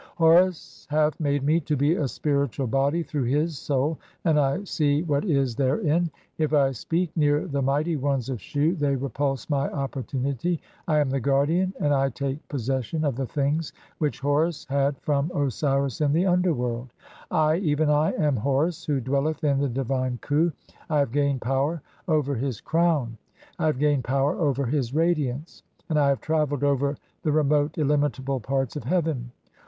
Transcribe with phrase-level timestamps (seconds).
[0.15, 5.03] Horus hath "made me to be a spiritual body through his soul, [and I see
[5.03, 6.09] "what is therein.
[6.39, 10.59] If I speak near the mighty ones of Shu they "repulse my opportunity.
[10.87, 15.29] I am the guardian and I] take possession "of the things which Horus had from
[15.35, 16.93] Osiris in the underworld.
[17.29, 20.51] "I, even I, (33) am Horus who dwelleth in the divine Khu.
[20.89, 23.19] [I] "have gained power over his crown,
[23.59, 28.39] I have gained power over "his radiance, and I have travelled over the remote, illimitable
[28.39, 29.31] "parts of (34) heaven.